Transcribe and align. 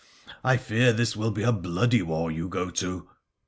I 0.43 0.57
fear 0.57 0.93
this 0.93 1.15
will 1.15 1.29
be 1.29 1.43
a 1.43 1.51
bloody 1.51 2.01
war 2.01 2.31
you 2.31 2.47
go 2.49 2.71
to.' 2.71 3.07